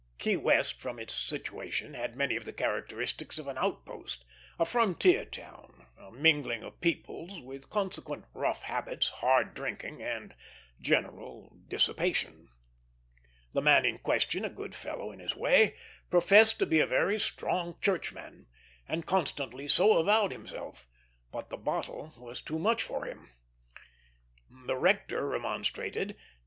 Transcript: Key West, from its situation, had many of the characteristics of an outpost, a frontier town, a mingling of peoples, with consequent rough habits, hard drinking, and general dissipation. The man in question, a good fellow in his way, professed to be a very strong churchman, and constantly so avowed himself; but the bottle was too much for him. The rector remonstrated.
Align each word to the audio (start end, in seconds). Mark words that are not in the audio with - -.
Key 0.17 0.35
West, 0.35 0.81
from 0.81 0.97
its 0.97 1.13
situation, 1.13 1.93
had 1.93 2.15
many 2.15 2.35
of 2.35 2.43
the 2.43 2.53
characteristics 2.53 3.37
of 3.37 3.45
an 3.45 3.59
outpost, 3.59 4.25
a 4.57 4.65
frontier 4.65 5.25
town, 5.25 5.85
a 5.95 6.11
mingling 6.11 6.63
of 6.63 6.81
peoples, 6.81 7.39
with 7.39 7.69
consequent 7.69 8.25
rough 8.33 8.63
habits, 8.63 9.09
hard 9.09 9.53
drinking, 9.53 10.01
and 10.01 10.33
general 10.81 11.55
dissipation. 11.67 12.49
The 13.53 13.61
man 13.61 13.85
in 13.85 13.99
question, 13.99 14.43
a 14.43 14.49
good 14.49 14.73
fellow 14.73 15.11
in 15.11 15.19
his 15.19 15.35
way, 15.35 15.75
professed 16.09 16.57
to 16.57 16.65
be 16.65 16.79
a 16.79 16.87
very 16.87 17.19
strong 17.19 17.77
churchman, 17.79 18.47
and 18.87 19.05
constantly 19.05 19.67
so 19.67 19.99
avowed 19.99 20.31
himself; 20.31 20.87
but 21.31 21.51
the 21.51 21.57
bottle 21.57 22.11
was 22.17 22.41
too 22.41 22.57
much 22.57 22.81
for 22.81 23.05
him. 23.05 23.29
The 24.65 24.77
rector 24.77 25.27
remonstrated. 25.27 26.15